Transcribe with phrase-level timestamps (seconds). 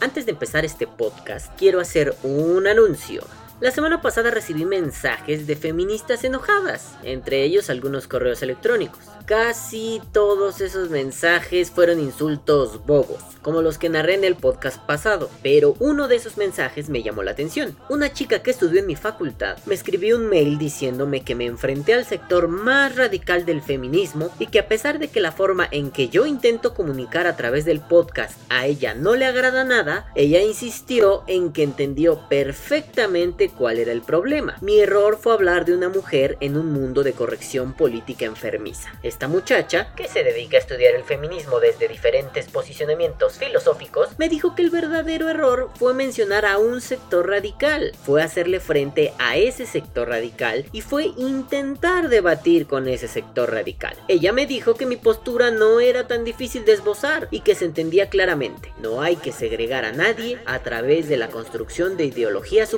[0.00, 3.22] Antes de empezar este podcast, quiero hacer un anuncio.
[3.60, 8.98] La semana pasada recibí mensajes de feministas enojadas, entre ellos algunos correos electrónicos.
[9.26, 15.30] Casi todos esos mensajes fueron insultos bobos, como los que narré en el podcast pasado,
[15.40, 17.76] pero uno de esos mensajes me llamó la atención.
[17.88, 21.94] Una chica que estudió en mi facultad me escribió un mail diciéndome que me enfrenté
[21.94, 25.92] al sector más radical del feminismo y que a pesar de que la forma en
[25.92, 30.42] que yo intento comunicar a través del podcast a ella no le agrada nada, ella
[30.42, 34.56] insistió en que entendió perfectamente cuál era el problema.
[34.60, 38.92] Mi error fue hablar de una mujer en un mundo de corrección política enfermiza.
[39.02, 44.54] Esta muchacha, que se dedica a estudiar el feminismo desde diferentes posicionamientos filosóficos, me dijo
[44.54, 49.66] que el verdadero error fue mencionar a un sector radical, fue hacerle frente a ese
[49.66, 53.96] sector radical y fue intentar debatir con ese sector radical.
[54.08, 57.64] Ella me dijo que mi postura no era tan difícil de esbozar y que se
[57.64, 58.72] entendía claramente.
[58.80, 62.74] No hay que segregar a nadie a través de la construcción de ideologías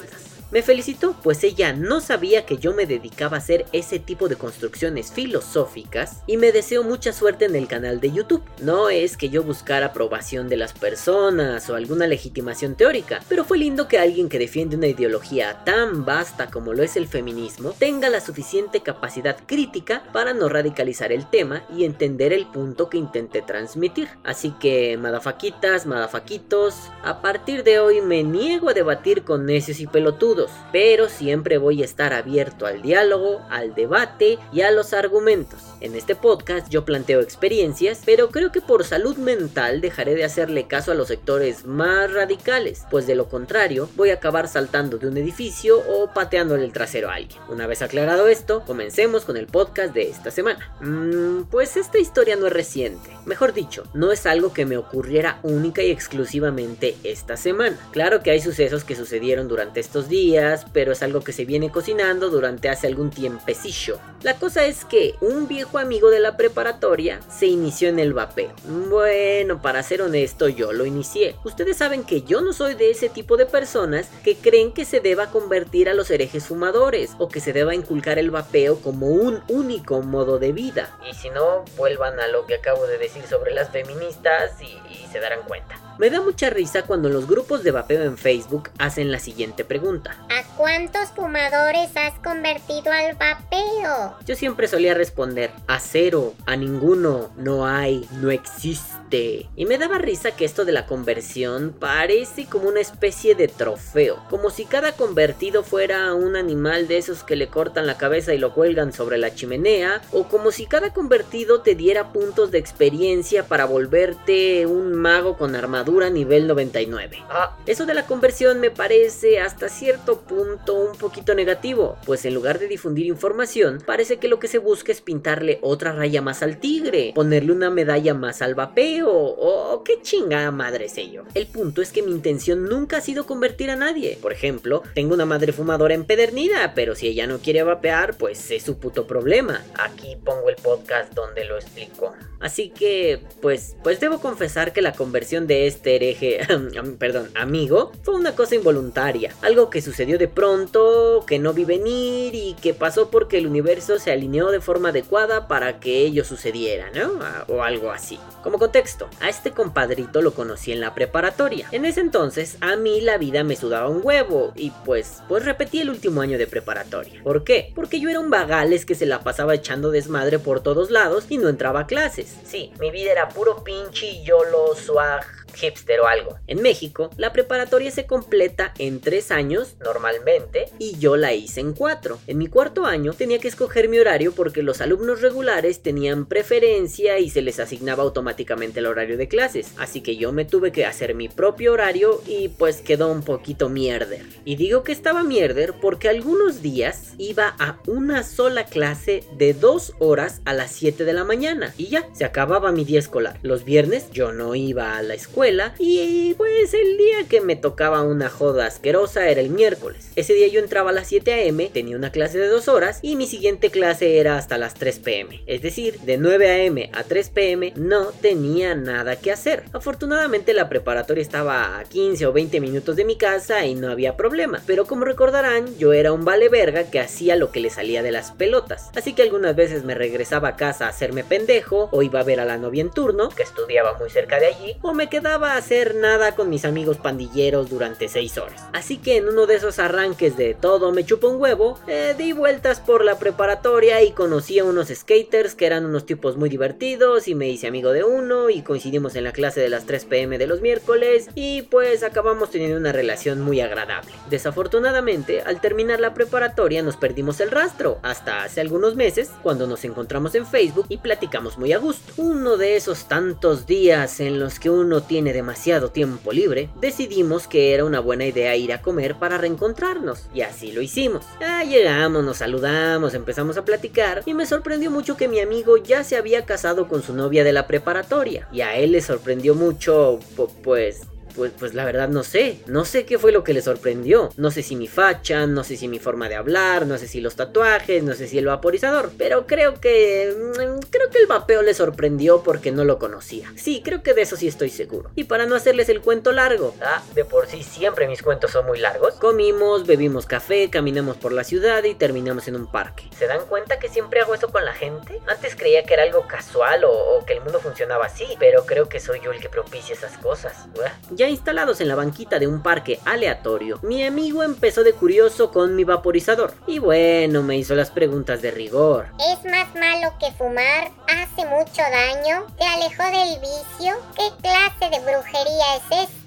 [0.00, 0.37] Mix.
[0.50, 4.36] Me felicitó, pues ella no sabía que yo me dedicaba a hacer ese tipo de
[4.36, 8.42] construcciones filosóficas y me deseo mucha suerte en el canal de YouTube.
[8.62, 13.58] No es que yo buscara aprobación de las personas o alguna legitimación teórica, pero fue
[13.58, 18.08] lindo que alguien que defiende una ideología tan vasta como lo es el feminismo tenga
[18.08, 23.42] la suficiente capacidad crítica para no radicalizar el tema y entender el punto que intenté
[23.42, 24.08] transmitir.
[24.24, 29.86] Así que, madafaquitas, madafaquitos, a partir de hoy me niego a debatir con necios y
[29.86, 30.37] pelotudos
[30.72, 35.60] pero siempre voy a estar abierto al diálogo, al debate y a los argumentos.
[35.80, 40.66] En este podcast yo planteo experiencias, pero creo que por salud mental dejaré de hacerle
[40.66, 45.08] caso a los sectores más radicales, pues de lo contrario voy a acabar saltando de
[45.08, 47.40] un edificio o pateándole el trasero a alguien.
[47.48, 50.72] Una vez aclarado esto, comencemos con el podcast de esta semana.
[50.80, 55.38] Mm, pues esta historia no es reciente, mejor dicho, no es algo que me ocurriera
[55.42, 57.78] única y exclusivamente esta semana.
[57.92, 60.27] Claro que hay sucesos que sucedieron durante estos días,
[60.72, 63.98] pero es algo que se viene cocinando durante hace algún tiempecillo.
[64.22, 68.52] La cosa es que un viejo amigo de la preparatoria se inició en el vapeo.
[68.90, 71.36] Bueno, para ser honesto, yo lo inicié.
[71.44, 75.00] Ustedes saben que yo no soy de ese tipo de personas que creen que se
[75.00, 79.42] deba convertir a los herejes fumadores o que se deba inculcar el vapeo como un
[79.48, 80.98] único modo de vida.
[81.08, 85.06] Y si no, vuelvan a lo que acabo de decir sobre las feministas y, y
[85.10, 85.87] se darán cuenta.
[85.98, 90.16] Me da mucha risa cuando los grupos de vapeo en Facebook hacen la siguiente pregunta.
[90.30, 94.14] ¿A cuántos fumadores has convertido al vapeo?
[94.24, 99.48] Yo siempre solía responder, a cero, a ninguno, no hay, no existe.
[99.56, 104.22] Y me daba risa que esto de la conversión parece como una especie de trofeo,
[104.30, 108.38] como si cada convertido fuera un animal de esos que le cortan la cabeza y
[108.38, 113.48] lo cuelgan sobre la chimenea, o como si cada convertido te diera puntos de experiencia
[113.48, 117.18] para volverte un mago con armadura nivel 99.
[117.28, 122.34] Ah, eso de la conversión me parece hasta cierto punto un poquito negativo, pues en
[122.34, 126.42] lugar de difundir información, parece que lo que se busca es pintarle otra raya más
[126.42, 131.24] al tigre, ponerle una medalla más al vapeo, o qué chingada madre es ello.
[131.34, 134.18] El punto es que mi intención nunca ha sido convertir a nadie.
[134.20, 138.62] Por ejemplo, tengo una madre fumadora empedernida, pero si ella no quiere vapear, pues es
[138.62, 139.62] su puto problema.
[139.78, 142.12] Aquí pongo el podcast donde lo explico.
[142.40, 146.40] Así que, pues, pues debo confesar que la conversión de este hereje,
[146.98, 149.34] perdón, amigo, fue una cosa involuntaria.
[149.42, 153.98] Algo que sucedió de pronto, que no vi venir y que pasó porque el universo
[153.98, 157.18] se alineó de forma adecuada para que ello sucediera, ¿no?
[157.48, 158.18] O algo así.
[158.42, 161.68] Como contexto, a este compadrito lo conocí en la preparatoria.
[161.72, 165.80] En ese entonces, a mí la vida me sudaba un huevo y pues, pues repetí
[165.80, 167.22] el último año de preparatoria.
[167.22, 167.72] ¿Por qué?
[167.74, 171.38] Porque yo era un vagales que se la pasaba echando desmadre por todos lados y
[171.38, 172.36] no entraba a clases.
[172.44, 175.26] Sí, mi vida era puro pinche YOLO, swag,
[175.58, 176.38] hipster o algo.
[176.46, 181.72] En México, la preparatoria se completa en tres años, normalmente, y yo la hice en
[181.72, 182.18] cuatro.
[182.26, 187.18] En mi cuarto año tenía que escoger mi horario porque los alumnos regulares tenían preferencia
[187.18, 189.72] y se les asignaba automáticamente el horario de clases.
[189.78, 193.68] Así que yo me tuve que hacer mi propio horario y pues quedó un poquito
[193.68, 194.24] mierder.
[194.44, 199.92] Y digo que estaba mierder porque algunos días iba a una sola clase de dos
[199.98, 203.38] horas a las 7 de la mañana y ya, se acababa mi día escolar.
[203.42, 205.47] Los viernes yo no iba a la escuela
[205.78, 210.10] y pues el día que me tocaba una joda asquerosa era el miércoles.
[210.14, 213.16] Ese día yo entraba a las 7 am, tenía una clase de 2 horas y
[213.16, 215.40] mi siguiente clase era hasta las 3 pm.
[215.46, 219.64] Es decir, de 9 am a 3 pm no tenía nada que hacer.
[219.72, 224.18] Afortunadamente la preparatoria estaba a 15 o 20 minutos de mi casa y no había
[224.18, 224.60] problema.
[224.66, 228.12] Pero como recordarán, yo era un vale verga que hacía lo que le salía de
[228.12, 228.90] las pelotas.
[228.94, 232.40] Así que algunas veces me regresaba a casa a hacerme pendejo o iba a ver
[232.40, 235.56] a la novia en turno, que estudiaba muy cerca de allí, o me quedaba a
[235.56, 238.64] hacer nada con mis amigos pandilleros durante 6 horas.
[238.72, 242.32] Así que en uno de esos arranques de todo me chupo un huevo, eh, di
[242.32, 247.28] vueltas por la preparatoria y conocí a unos skaters que eran unos tipos muy divertidos
[247.28, 250.38] y me hice amigo de uno y coincidimos en la clase de las 3 pm
[250.38, 254.10] de los miércoles y pues acabamos teniendo una relación muy agradable.
[254.30, 259.84] Desafortunadamente, al terminar la preparatoria nos perdimos el rastro, hasta hace algunos meses cuando nos
[259.84, 262.14] encontramos en Facebook y platicamos muy a gusto.
[262.16, 267.74] Uno de esos tantos días en los que uno tiene demasiado tiempo libre, decidimos que
[267.74, 271.24] era una buena idea ir a comer para reencontrarnos y así lo hicimos.
[271.40, 276.04] Ah, llegamos, nos saludamos, empezamos a platicar y me sorprendió mucho que mi amigo ya
[276.04, 280.20] se había casado con su novia de la preparatoria y a él le sorprendió mucho,
[280.62, 281.02] pues
[281.34, 282.60] pues, pues la verdad no sé.
[282.66, 284.30] No sé qué fue lo que le sorprendió.
[284.36, 287.20] No sé si mi facha, no sé si mi forma de hablar, no sé si
[287.20, 289.10] los tatuajes, no sé si el vaporizador.
[289.16, 290.34] Pero creo que...
[290.36, 293.52] Mm, creo que el vapeo le sorprendió porque no lo conocía.
[293.56, 295.10] Sí, creo que de eso sí estoy seguro.
[295.14, 296.74] Y para no hacerles el cuento largo.
[296.80, 299.14] Ah, de por sí siempre mis cuentos son muy largos.
[299.14, 303.04] Comimos, bebimos café, caminamos por la ciudad y terminamos en un parque.
[303.16, 305.20] ¿Se dan cuenta que siempre hago eso con la gente?
[305.26, 308.26] Antes creía que era algo casual o, que el mundo funcionaba así.
[308.38, 310.66] Pero creo que soy yo el que propicia esas cosas.
[311.10, 315.76] Ya instalados en la banquita de un parque aleatorio, mi amigo empezó de curioso con
[315.76, 316.54] mi vaporizador.
[316.66, 319.06] Y bueno, me hizo las preguntas de rigor.
[319.32, 320.90] ¿Es más malo que fumar?
[321.06, 322.46] ¿Hace mucho daño?
[322.58, 323.94] ¿Te alejó del vicio?
[324.16, 326.17] ¿Qué clase de brujería es esta?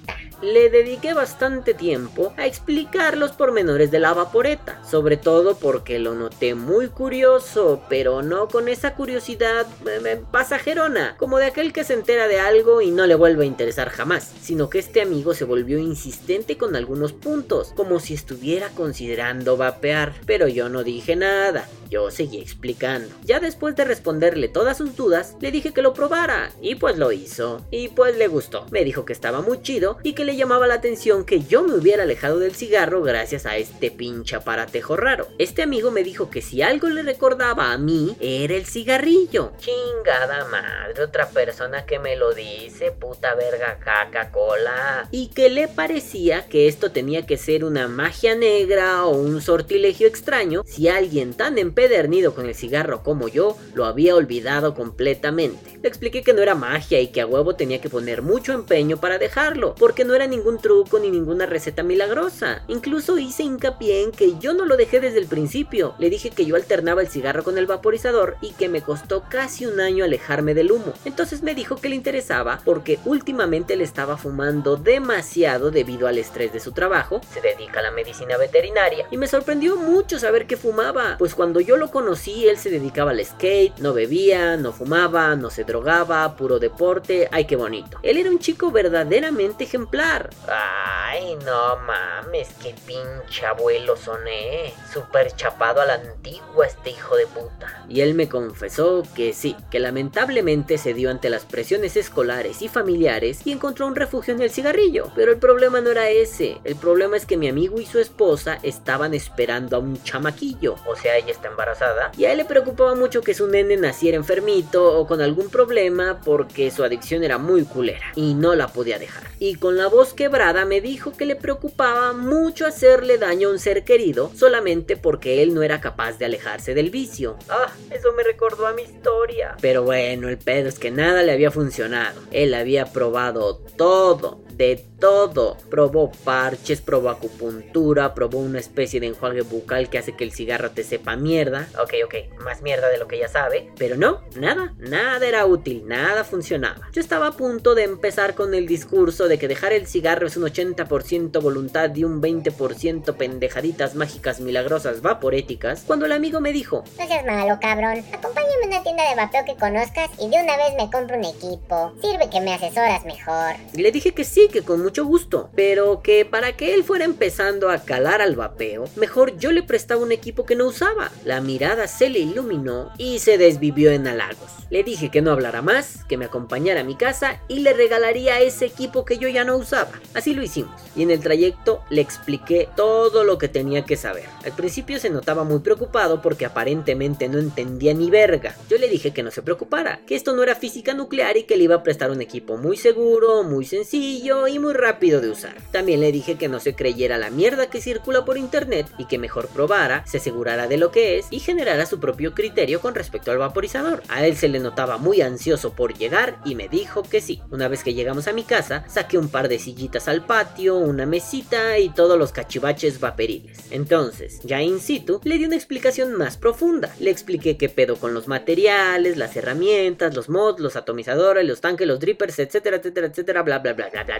[0.42, 6.14] Le dediqué bastante tiempo a explicar los pormenores de la vaporeta, sobre todo porque lo
[6.14, 11.84] noté muy curioso, pero no con esa curiosidad eh, eh, pasajerona, como de aquel que
[11.84, 15.32] se entera de algo y no le vuelve a interesar jamás, sino que este amigo
[15.32, 21.14] se volvió insistente con algunos puntos, como si estuviera considerando vapear, pero yo no dije
[21.14, 23.14] nada, yo seguí explicando.
[23.22, 27.12] Ya después de responderle todas sus dudas, le dije que lo probara, y pues lo
[27.12, 30.66] hizo, y pues le gustó, me dijo que estaba muy chido y que le llamaba
[30.66, 35.28] la atención que yo me hubiera alejado del cigarro gracias a este pinche aparatejo raro.
[35.38, 39.52] Este amigo me dijo que si algo le recordaba a mí, era el cigarrillo.
[39.58, 45.08] Chingada madre, otra persona que me lo dice, puta verga caca cola.
[45.10, 50.06] Y que le parecía que esto tenía que ser una magia negra o un sortilegio
[50.06, 55.78] extraño si alguien tan empedernido con el cigarro como yo lo había olvidado completamente.
[55.82, 58.98] Le expliqué que no era magia y que a huevo tenía que poner mucho empeño
[58.98, 62.62] para dejarlo, porque no era ningún truco ni ninguna receta milagrosa.
[62.68, 65.94] Incluso hice hincapié en que yo no lo dejé desde el principio.
[65.98, 69.66] Le dije que yo alternaba el cigarro con el vaporizador y que me costó casi
[69.66, 70.92] un año alejarme del humo.
[71.04, 76.52] Entonces me dijo que le interesaba porque últimamente le estaba fumando demasiado debido al estrés
[76.52, 77.20] de su trabajo.
[77.32, 81.60] Se dedica a la medicina veterinaria y me sorprendió mucho saber que fumaba, pues cuando
[81.60, 86.36] yo lo conocí él se dedicaba al skate, no bebía, no fumaba, no se drogaba,
[86.36, 87.98] puro deporte, ay qué bonito.
[88.02, 90.01] Él era un chico verdaderamente ejemplar
[90.48, 94.74] Ay, no mames, qué pinche abuelo soné.
[94.92, 97.84] Super chapado a la antigua este hijo de puta.
[97.88, 102.68] Y él me confesó que sí, que lamentablemente se dio ante las presiones escolares y
[102.68, 105.12] familiares y encontró un refugio en el cigarrillo.
[105.14, 106.58] Pero el problema no era ese.
[106.64, 110.76] El problema es que mi amigo y su esposa estaban esperando a un chamaquillo.
[110.86, 112.10] O sea, ella está embarazada.
[112.18, 116.20] Y a él le preocupaba mucho que su nene naciera enfermito o con algún problema
[116.24, 119.30] porque su adicción era muy culera y no la podía dejar.
[119.38, 123.58] Y con la voz quebrada me dijo que le preocupaba mucho hacerle daño a un
[123.58, 127.36] ser querido solamente porque él no era capaz de alejarse del vicio.
[127.50, 129.54] Ah, eso me recordó a mi historia.
[129.60, 132.22] Pero bueno, el pedo es que nada le había funcionado.
[132.30, 135.56] Él había probado todo, de todo.
[135.70, 140.70] Probó parches, probó acupuntura, probó una especie de enjuague bucal que hace que el cigarro
[140.70, 141.68] te sepa mierda.
[141.82, 143.70] Ok, ok, más mierda de lo que ya sabe.
[143.78, 146.88] Pero no, nada, nada era útil, nada funcionaba.
[146.92, 150.36] Yo estaba a punto de empezar con el discurso de que dejar el cigarro es
[150.36, 156.84] un 80% voluntad y un 20% pendejaditas mágicas milagrosas vaporéticas, cuando el amigo me dijo:
[156.98, 158.04] No seas malo, cabrón.
[158.12, 161.24] Acompáñame a una tienda de vapeo que conozcas y de una vez me compro un
[161.24, 161.92] equipo.
[162.00, 163.54] Sirve que me asesoras mejor.
[163.72, 167.04] Y le dije que sí, que con mucho gusto, pero que para que él fuera
[167.04, 171.10] empezando a calar al vapeo, mejor yo le prestaba un equipo que no usaba.
[171.24, 174.50] La mirada se le iluminó y se desvivió en halagos.
[174.70, 178.40] Le dije que no hablara más, que me acompañara a mi casa y le regalaría
[178.40, 179.92] ese equipo que yo ya no usaba.
[180.14, 184.24] Así lo hicimos, y en el trayecto le expliqué todo lo que tenía que saber.
[184.44, 188.56] Al principio se notaba muy preocupado porque aparentemente no entendía ni verga.
[188.70, 191.56] Yo le dije que no se preocupara, que esto no era física nuclear y que
[191.56, 195.54] le iba a prestar un equipo muy seguro, muy sencillo y muy rápido de usar.
[195.70, 199.18] También le dije que no se creyera la mierda que circula por internet y que
[199.18, 203.30] mejor probara, se asegurara de lo que es y generara su propio criterio con respecto
[203.30, 204.02] al vaporizador.
[204.08, 207.42] A él se le notaba muy ansioso por llegar y me dijo que sí.
[207.50, 211.06] Una vez que llegamos a mi casa, saqué un par de sillitas al patio, una
[211.06, 213.58] mesita y todos los cachivaches vaporiles.
[213.70, 216.94] Entonces, ya in situ, le di una explicación más profunda.
[216.98, 221.86] Le expliqué qué pedo con los materiales, las herramientas, los mods, los atomizadores, los tanques,
[221.86, 224.18] los drippers, etcétera, etcétera, etcétera, bla bla bla bla bla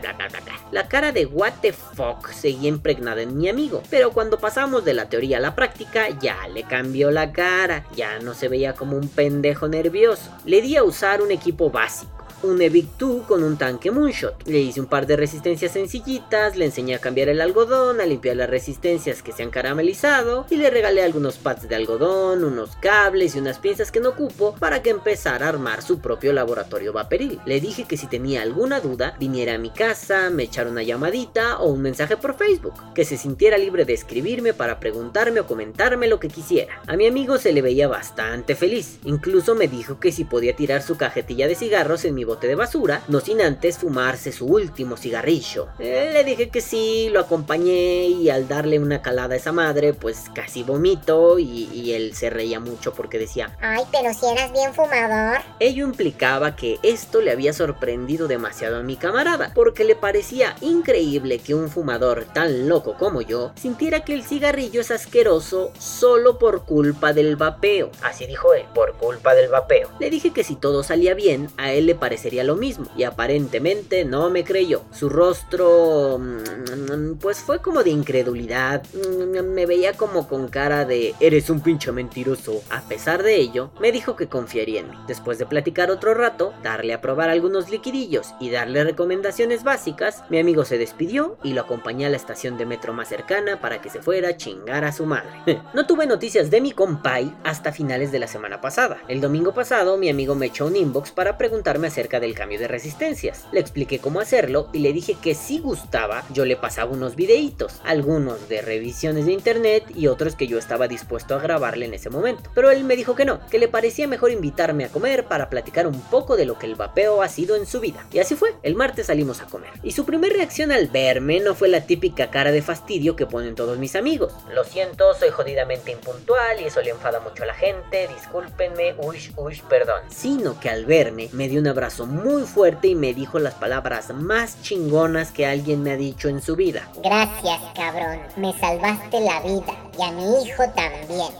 [0.70, 4.94] La cara de what the fuck seguía impregnada en mi amigo, pero cuando pasamos de
[4.94, 8.96] la teoría a la práctica ya le cambió la cara, ya no se veía como
[8.96, 10.30] un pendejo nervioso.
[10.44, 14.46] Le di a usar un equipo básico un Evic 2 con un tanque Moonshot.
[14.46, 18.36] Le hice un par de resistencias sencillitas, le enseñé a cambiar el algodón, a limpiar
[18.36, 23.34] las resistencias que se han caramelizado y le regalé algunos pads de algodón, unos cables
[23.34, 27.40] y unas piezas que no ocupo para que empezara a armar su propio laboratorio vaporil.
[27.46, 31.58] Le dije que si tenía alguna duda viniera a mi casa, me echara una llamadita
[31.58, 36.08] o un mensaje por Facebook, que se sintiera libre de escribirme para preguntarme o comentarme
[36.08, 36.82] lo que quisiera.
[36.86, 40.82] A mi amigo se le veía bastante feliz, incluso me dijo que si podía tirar
[40.82, 45.68] su cajetilla de cigarros en mi de basura, no sin antes fumarse su último cigarrillo.
[45.78, 49.94] Eh, le dije que sí, lo acompañé y al darle una calada a esa madre,
[49.94, 54.52] pues casi vomito y, y él se reía mucho porque decía, ay, pero si eras
[54.52, 55.40] bien fumador.
[55.60, 61.38] Ello implicaba que esto le había sorprendido demasiado a mi camarada, porque le parecía increíble
[61.38, 66.64] que un fumador tan loco como yo sintiera que el cigarrillo es asqueroso solo por
[66.64, 67.90] culpa del vapeo.
[68.02, 69.90] Así dijo él, por culpa del vapeo.
[69.98, 73.02] Le dije que si todo salía bien, a él le parecía sería lo mismo, y
[73.04, 74.82] aparentemente no me creyó.
[74.92, 81.14] Su rostro, mm, pues fue como de incredulidad, mm, me veía como con cara de
[81.20, 82.62] eres un pinche mentiroso.
[82.70, 84.96] A pesar de ello, me dijo que confiaría en mí.
[85.06, 90.38] Después de platicar otro rato, darle a probar algunos liquidillos y darle recomendaciones básicas, mi
[90.38, 93.90] amigo se despidió y lo acompañé a la estación de metro más cercana para que
[93.90, 95.30] se fuera a chingar a su madre.
[95.74, 98.98] no tuve noticias de mi compay hasta finales de la semana pasada.
[99.08, 102.68] El domingo pasado, mi amigo me echó un inbox para preguntarme acerca del cambio de
[102.68, 103.46] resistencias.
[103.52, 107.80] Le expliqué cómo hacerlo y le dije que si gustaba yo le pasaba unos videitos,
[107.84, 112.10] algunos de revisiones de internet y otros que yo estaba dispuesto a grabarle en ese
[112.10, 112.50] momento.
[112.54, 115.86] Pero él me dijo que no, que le parecía mejor invitarme a comer para platicar
[115.86, 118.06] un poco de lo que el vapeo ha sido en su vida.
[118.12, 119.70] Y así fue, el martes salimos a comer.
[119.82, 123.54] Y su primera reacción al verme no fue la típica cara de fastidio que ponen
[123.54, 124.32] todos mis amigos.
[124.54, 129.18] Lo siento, soy jodidamente impuntual y eso le enfada mucho a la gente, discúlpenme, uy,
[129.36, 130.02] uy, perdón.
[130.08, 134.12] Sino que al verme me dio un abrazo muy fuerte y me dijo las palabras
[134.14, 136.88] más chingonas que alguien me ha dicho en su vida.
[137.02, 138.20] Gracias, cabrón.
[138.36, 141.32] Me salvaste la vida y a mi hijo también.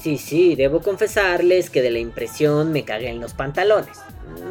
[0.00, 3.98] Sí, sí, debo confesarles que de la impresión me cagué en los pantalones.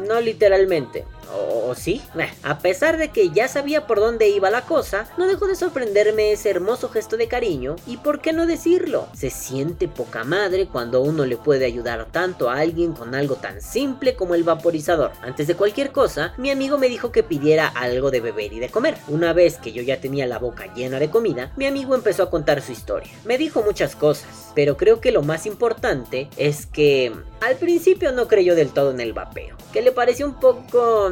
[0.06, 2.00] No literalmente, ¿O sí?
[2.42, 6.32] A pesar de que ya sabía por dónde iba la cosa, no dejó de sorprenderme
[6.32, 9.08] ese hermoso gesto de cariño y por qué no decirlo.
[9.14, 13.60] Se siente poca madre cuando uno le puede ayudar tanto a alguien con algo tan
[13.60, 15.12] simple como el vaporizador.
[15.22, 18.70] Antes de cualquier cosa, mi amigo me dijo que pidiera algo de beber y de
[18.70, 18.96] comer.
[19.08, 22.30] Una vez que yo ya tenía la boca llena de comida, mi amigo empezó a
[22.30, 23.10] contar su historia.
[23.24, 28.28] Me dijo muchas cosas, pero creo que lo más importante es que al principio no
[28.28, 31.10] creyó del todo en el vapeo, que le pareció un poco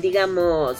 [0.00, 0.78] digamos,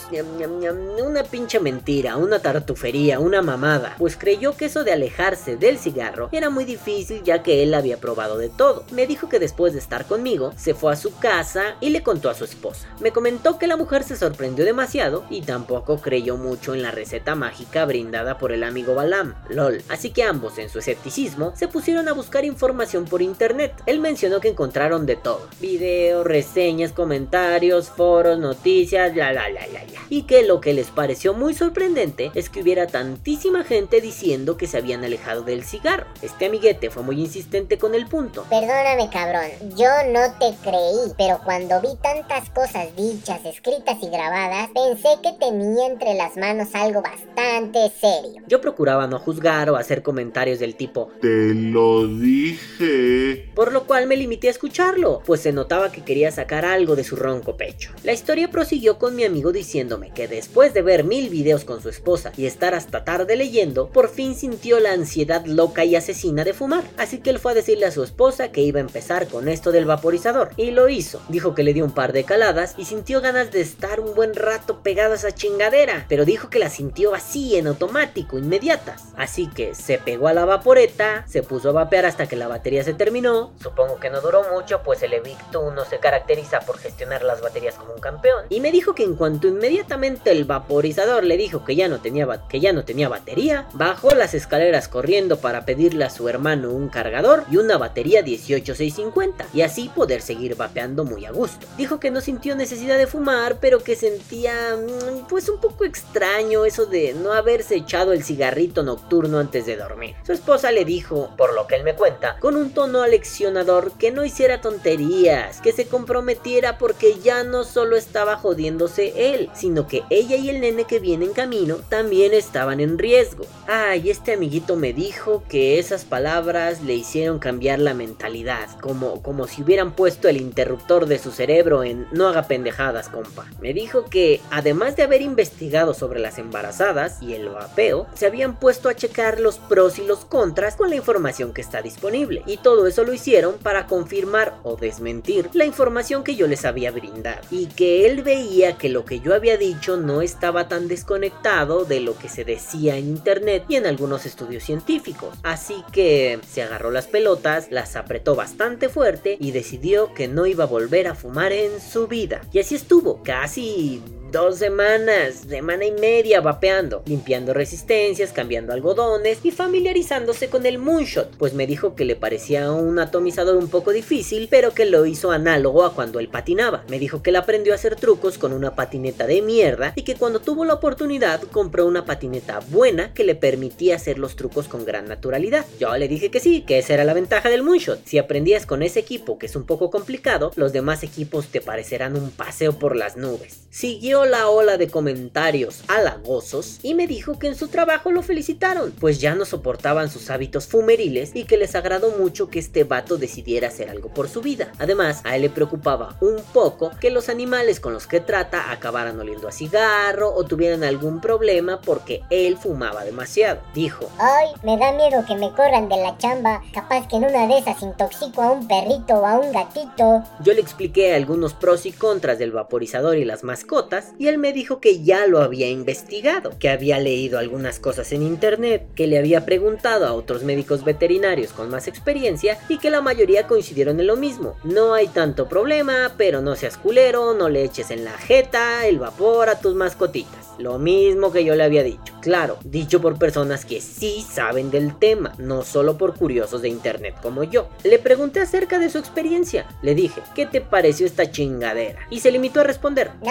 [1.03, 6.29] una pinche mentira, una tartufería, una mamada, pues creyó que eso de alejarse del cigarro
[6.31, 8.83] era muy difícil ya que él había probado de todo.
[8.91, 12.29] Me dijo que después de estar conmigo, se fue a su casa y le contó
[12.29, 12.87] a su esposa.
[12.99, 17.35] Me comentó que la mujer se sorprendió demasiado y tampoco creyó mucho en la receta
[17.35, 19.81] mágica brindada por el amigo Balam, lol.
[19.89, 23.73] Así que ambos en su escepticismo se pusieron a buscar información por internet.
[23.85, 29.83] Él mencionó que encontraron de todo, videos, reseñas, comentarios, foros, noticias, la la la la
[29.83, 30.01] la.
[30.09, 34.67] Y que lo que les pareció muy sorprendente es que hubiera tantísima gente diciendo que
[34.67, 36.07] se habían alejado del cigarro.
[36.21, 38.45] Este amiguete fue muy insistente con el punto.
[38.49, 44.69] Perdóname cabrón, yo no te creí, pero cuando vi tantas cosas dichas, escritas y grabadas,
[44.73, 48.41] pensé que tenía entre las manos algo bastante serio.
[48.47, 53.51] Yo procuraba no juzgar o hacer comentarios del tipo Te lo dije.
[53.55, 57.03] Por lo cual me limité a escucharlo, pues se notaba que quería sacar algo de
[57.03, 57.91] su ronco pecho.
[58.03, 61.87] La historia prosiguió con mi amigo diciéndome que después de ver mil videos con su
[61.87, 66.51] esposa y estar hasta tarde leyendo, por fin sintió la ansiedad loca y asesina de
[66.51, 66.83] fumar.
[66.97, 69.71] Así que él fue a decirle a su esposa que iba a empezar con esto
[69.71, 70.49] del vaporizador.
[70.57, 71.21] Y lo hizo.
[71.29, 74.35] Dijo que le dio un par de caladas y sintió ganas de estar un buen
[74.35, 76.05] rato pegado a esa chingadera.
[76.09, 79.05] Pero dijo que la sintió así, en automático, inmediatas.
[79.15, 82.83] Así que se pegó a la vaporeta, se puso a vapear hasta que la batería
[82.83, 83.53] se terminó.
[83.63, 87.75] Supongo que no duró mucho, pues el Evictu no se caracteriza por gestionar las baterías
[87.75, 88.01] como un
[88.49, 92.27] Y me dijo que en cuanto inmediatamente el vaporizador le dijo que ya no tenía,
[92.49, 96.89] que ya no tenía batería, bajó las escaleras corriendo para pedirle a su hermano un
[96.89, 101.65] cargador y una batería 18650 y así poder seguir vapeando muy a gusto.
[101.77, 106.65] Dijo que no sintió necesidad de fumar, pero que sentía mm, pues un poco extraño
[106.65, 110.15] eso de no haberse echado el cigarrito nocturno antes de dormir.
[110.25, 114.11] Su esposa le dijo, por lo que él me cuenta, con un tono aleccionador que
[114.11, 120.03] no hiciera tonterías, que se comprometiera porque ya no solo estaba jodiéndose él, sino que
[120.09, 123.45] ella y el nene que viene en camino también estaban en riesgo.
[123.67, 129.45] Ay, este amiguito me dijo que esas palabras le hicieron cambiar la mentalidad, como, como
[129.47, 133.45] si hubieran puesto el interruptor de su cerebro en no haga pendejadas, compa.
[133.59, 138.57] Me dijo que, además de haber investigado sobre las embarazadas y el vapeo, se habían
[138.57, 142.43] puesto a checar los pros y los contras con la información que está disponible.
[142.45, 146.91] Y todo eso lo hicieron para confirmar o desmentir la información que yo les había
[146.91, 147.41] brindado.
[147.51, 151.99] Y que él veía que lo que yo había dicho no estaba tan desconectado de
[151.99, 155.37] lo que se decía en internet y en algunos estudios científicos.
[155.43, 160.65] Así que se agarró las pelotas, las apretó bastante fuerte y decidió que no iba
[160.65, 162.41] a volver a fumar en su vida.
[162.51, 164.01] Y así estuvo, casi
[164.31, 171.35] dos semanas, semana y media vapeando, limpiando resistencias, cambiando algodones y familiarizándose con el moonshot,
[171.37, 175.31] pues me dijo que le parecía un atomizador un poco difícil, pero que lo hizo
[175.31, 176.83] análogo a cuando él patinaba.
[176.89, 180.15] Me dijo que él aprendió a hacer trucos con una patineta de mierda y que
[180.15, 184.85] cuando tuvo la oportunidad compró una patineta buena que le permitía hacer los trucos con
[184.85, 185.65] gran naturalidad.
[185.79, 188.05] Yo le dije que sí, que esa era la ventaja del moonshot.
[188.05, 192.15] Si aprendías con ese equipo, que es un poco complicado, los demás equipos te parecerán
[192.17, 193.61] un paseo por las nubes.
[193.69, 198.91] Siguió la ola de comentarios halagosos y me dijo que en su trabajo lo felicitaron,
[198.99, 203.17] pues ya no soportaban sus hábitos fumeriles y que les agradó mucho que este vato
[203.17, 204.71] decidiera hacer algo por su vida.
[204.79, 209.19] Además, a él le preocupaba un poco que los animales con los que trata acabaran
[209.19, 213.61] oliendo a cigarro o tuvieran algún problema porque él fumaba demasiado.
[213.73, 217.47] Dijo, Ay, me da miedo que me corran de la chamba, capaz que en una
[217.47, 220.23] de esas intoxico a un perrito o a un gatito.
[220.41, 224.53] Yo le expliqué algunos pros y contras del vaporizador y las mascotas y él me
[224.53, 229.17] dijo que ya lo había investigado, que había leído algunas cosas en internet, que le
[229.17, 234.07] había preguntado a otros médicos veterinarios con más experiencia y que la mayoría coincidieron en
[234.07, 234.55] lo mismo.
[234.63, 238.99] No hay tanto problema, pero no seas culero, no le eches en la jeta el
[238.99, 240.47] vapor a tus mascotitas.
[240.57, 242.13] Lo mismo que yo le había dicho.
[242.21, 247.15] Claro, dicho por personas que sí saben del tema, no solo por curiosos de internet
[247.21, 247.69] como yo.
[247.83, 249.67] Le pregunté acerca de su experiencia.
[249.81, 251.99] Le dije, ¿qué te pareció esta chingadera?
[252.09, 253.11] Y se limitó a responder.
[253.21, 253.29] No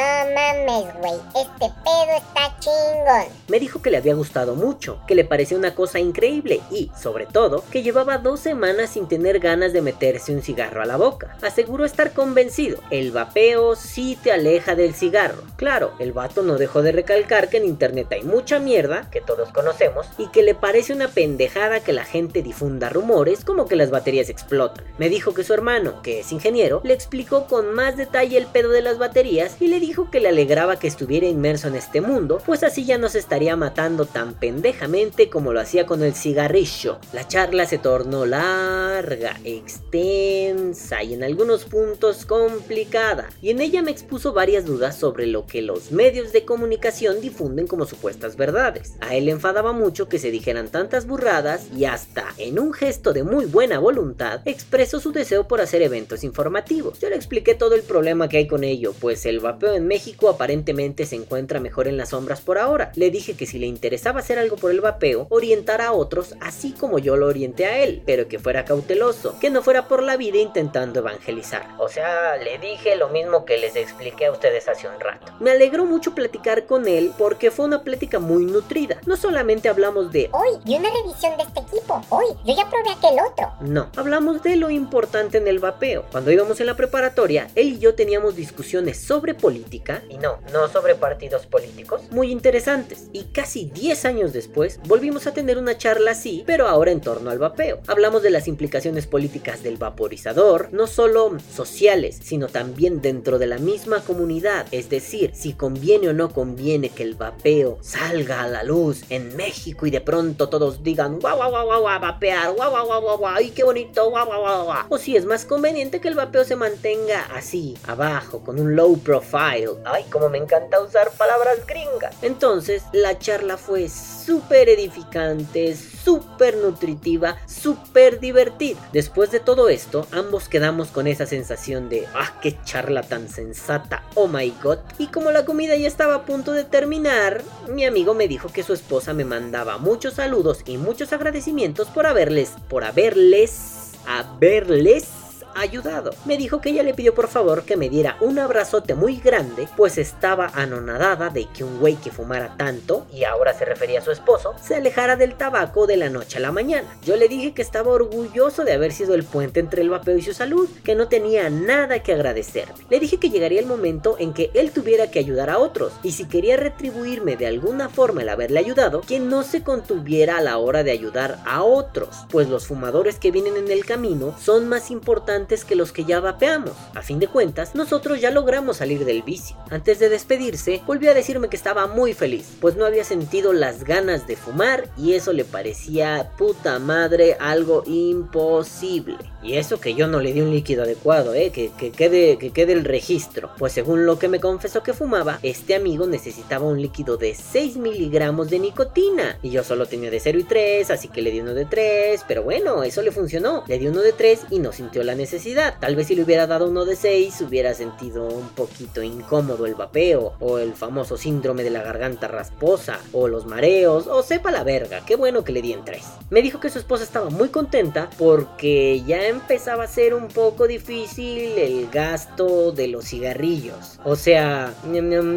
[0.68, 3.32] este pedo está chingón.
[3.46, 7.26] Me dijo que le había gustado mucho, que le parecía una cosa increíble y, sobre
[7.26, 11.36] todo, que llevaba dos semanas sin tener ganas de meterse un cigarro a la boca.
[11.42, 12.78] Aseguró estar convencido.
[12.90, 15.42] El vapeo sí te aleja del cigarro.
[15.56, 19.50] Claro, el vato no dejó de recaer que en internet hay mucha mierda, que todos
[19.50, 23.90] conocemos, y que le parece una pendejada que la gente difunda rumores como que las
[23.90, 24.84] baterías explotan.
[24.98, 28.70] Me dijo que su hermano, que es ingeniero, le explicó con más detalle el pedo
[28.70, 32.40] de las baterías y le dijo que le alegraba que estuviera inmerso en este mundo,
[32.46, 36.98] pues así ya no se estaría matando tan pendejamente como lo hacía con el cigarrillo.
[37.12, 43.90] La charla se tornó larga, extensa y en algunos puntos complicada, y en ella me
[43.90, 48.94] expuso varias dudas sobre lo que los medios de comunicación difunden como supuestas verdades.
[49.00, 53.12] A él le enfadaba mucho que se dijeran tantas burradas y hasta, en un gesto
[53.12, 56.98] de muy buena voluntad, expresó su deseo por hacer eventos informativos.
[56.98, 60.30] Yo le expliqué todo el problema que hay con ello, pues el vapeo en México
[60.46, 62.92] aparentemente se encuentra mejor en las sombras por ahora.
[62.94, 66.70] Le dije que si le interesaba hacer algo por el vapeo, orientara a otros así
[66.70, 70.16] como yo lo orienté a él, pero que fuera cauteloso, que no fuera por la
[70.16, 71.66] vida intentando evangelizar.
[71.80, 75.32] O sea, le dije lo mismo que les expliqué a ustedes hace un rato.
[75.40, 79.00] Me alegró mucho platicar con él porque fue una plática muy nutrida.
[79.04, 82.00] No solamente hablamos de Hoy vi una revisión de este equipo.
[82.10, 83.52] Hoy yo ya probé aquel otro.
[83.62, 86.04] No, hablamos de lo importante en el vapeo.
[86.12, 90.68] Cuando íbamos en la preparatoria, él y yo teníamos discusiones sobre política, y no, no
[90.68, 93.08] sobre partidos políticos, muy interesantes.
[93.12, 97.30] Y casi 10 años después, volvimos a tener una charla así, pero ahora en torno
[97.30, 97.80] al vapeo.
[97.86, 103.58] Hablamos de las implicaciones políticas del vaporizador, no solo sociales, sino también dentro de la
[103.58, 104.66] misma comunidad.
[104.70, 109.36] Es decir, si conviene o no conviene que el vapeo salga a la luz en
[109.36, 113.18] México y de pronto todos digan guau guau guau guau vapear, guau guau guau guau
[113.18, 114.86] guau, y qué bonito, guau guau guau guau.
[114.88, 118.98] O si es más conveniente que el vapeo se mantenga así, abajo, con un low
[118.98, 119.76] profile.
[119.84, 122.14] Ay, como me encanta usar palabras gringas.
[122.22, 128.78] Entonces, la charla fue súper edificante, súper nutritiva, súper divertida.
[128.92, 134.04] Después de todo esto, ambos quedamos con esa sensación de, ah, qué charla tan sensata,
[134.14, 134.78] oh my god.
[134.98, 138.62] Y como la comida ya estaba a punto de terminar, mi amigo me dijo que
[138.62, 145.25] su esposa me mandaba muchos saludos y muchos agradecimientos por haberles, por haberles, haberles
[145.56, 146.12] ayudado.
[146.24, 149.68] Me dijo que ella le pidió por favor que me diera un abrazote muy grande,
[149.76, 154.04] pues estaba anonadada de que un güey que fumara tanto, y ahora se refería a
[154.04, 156.88] su esposo, se alejara del tabaco de la noche a la mañana.
[157.02, 160.22] Yo le dije que estaba orgulloso de haber sido el puente entre el vapeo y
[160.22, 162.74] su salud, que no tenía nada que agradecerme.
[162.90, 166.12] Le dije que llegaría el momento en que él tuviera que ayudar a otros, y
[166.12, 170.58] si quería retribuirme de alguna forma el haberle ayudado, que no se contuviera a la
[170.58, 174.90] hora de ayudar a otros, pues los fumadores que vienen en el camino son más
[174.90, 176.72] importantes que los que ya vapeamos.
[176.94, 179.56] A fin de cuentas, nosotros ya logramos salir del vicio.
[179.70, 183.84] Antes de despedirse, volvió a decirme que estaba muy feliz, pues no había sentido las
[183.84, 189.18] ganas de fumar y eso le parecía puta madre algo imposible.
[189.46, 192.50] Y eso que yo no le di un líquido adecuado, eh, que, que, quede, que
[192.50, 193.50] quede el registro.
[193.58, 197.76] Pues según lo que me confesó que fumaba, este amigo necesitaba un líquido de 6
[197.76, 199.38] miligramos de nicotina.
[199.42, 202.24] Y yo solo tenía de 0 y 3, así que le di uno de 3.
[202.26, 203.62] Pero bueno, eso le funcionó.
[203.68, 205.76] Le di uno de 3 y no sintió la necesidad.
[205.78, 209.76] Tal vez si le hubiera dado uno de 6, hubiera sentido un poquito incómodo el
[209.76, 210.34] vapeo.
[210.40, 212.98] O el famoso síndrome de la garganta rasposa.
[213.12, 214.08] O los mareos.
[214.08, 215.04] O sepa la verga.
[215.06, 216.02] Qué bueno que le di en 3.
[216.30, 220.66] Me dijo que su esposa estaba muy contenta porque ya empezaba a ser un poco
[220.66, 223.98] difícil el gasto de los cigarrillos.
[224.04, 224.74] O sea,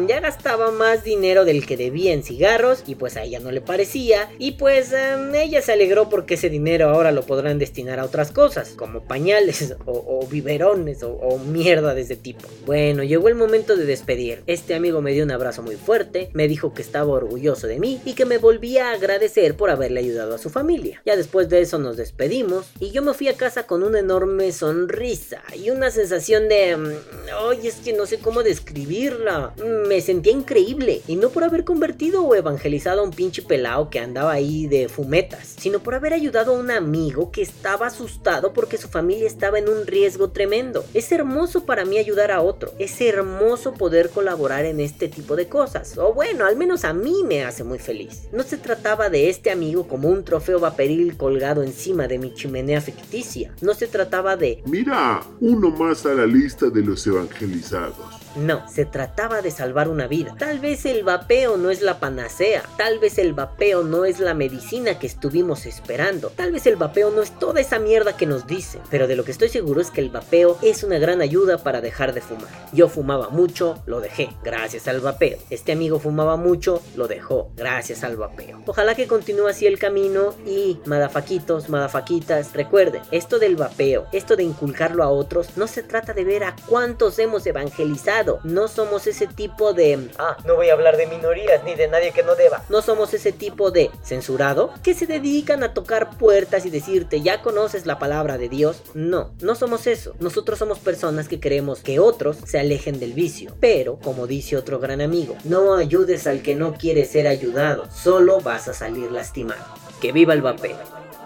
[0.08, 3.60] ya gastaba más dinero del que debía en cigarros y pues a ella no le
[3.60, 4.30] parecía.
[4.38, 8.32] Y pues em, ella se alegró porque ese dinero ahora lo podrán destinar a otras
[8.32, 12.48] cosas, como pañales o, biberones o, o mierda de ese tipo.
[12.66, 14.42] Bueno, llegó el momento de despedir.
[14.46, 18.00] Este amigo me dio un abrazo muy fuerte, me dijo que estaba orgulloso de mí
[18.04, 21.02] y que me volvía a agradecer por haberle ayudado a su familia.
[21.04, 24.52] Ya después de eso nos despedimos y yo me fui a casa con una enorme
[24.52, 26.96] sonrisa y una sensación de...
[27.38, 29.52] Ay, es que no sé cómo describirla.
[29.88, 31.02] Me sentía increíble.
[31.06, 34.88] Y no por haber convertido o evangelizado a un pinche pelao que andaba ahí de
[34.88, 39.58] fumetas, sino por haber ayudado a un amigo que estaba asustado porque su familia estaba
[39.58, 40.84] en un riesgo tremendo.
[40.94, 42.72] Es hermoso para mí ayudar a otro.
[42.78, 45.98] Es hermoso poder colaborar en este tipo de cosas.
[45.98, 48.28] O bueno, al menos a mí me hace muy feliz.
[48.32, 52.80] No se trataba de este amigo como un trofeo vaporil colgado encima de mi chimenea
[52.80, 53.52] ficticia.
[53.60, 54.62] No se trataba de...
[54.66, 58.19] Mira, uno más a la lista de los evangelizados.
[58.36, 60.34] No, se trataba de salvar una vida.
[60.38, 64.34] Tal vez el vapeo no es la panacea, tal vez el vapeo no es la
[64.34, 68.46] medicina que estuvimos esperando, tal vez el vapeo no es toda esa mierda que nos
[68.46, 71.58] dicen, pero de lo que estoy seguro es que el vapeo es una gran ayuda
[71.58, 72.48] para dejar de fumar.
[72.72, 75.38] Yo fumaba mucho, lo dejé, gracias al vapeo.
[75.50, 78.62] Este amigo fumaba mucho, lo dejó, gracias al vapeo.
[78.66, 84.44] Ojalá que continúe así el camino y, madafaquitos, madafaquitas, recuerden, esto del vapeo, esto de
[84.44, 89.26] inculcarlo a otros, no se trata de ver a cuántos hemos evangelizado no somos ese
[89.26, 90.10] tipo de...
[90.18, 92.64] Ah, no voy a hablar de minorías ni de nadie que no deba.
[92.68, 97.42] No somos ese tipo de censurado que se dedican a tocar puertas y decirte, ya
[97.42, 98.82] conoces la palabra de Dios.
[98.94, 100.14] No, no somos eso.
[100.20, 103.54] Nosotros somos personas que queremos que otros se alejen del vicio.
[103.60, 107.86] Pero, como dice otro gran amigo, no ayudes al que no quiere ser ayudado.
[107.90, 109.64] Solo vas a salir lastimado.
[110.00, 110.78] Que viva el vapeo.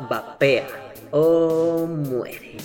[0.08, 0.66] Vapea
[1.10, 2.56] o muere.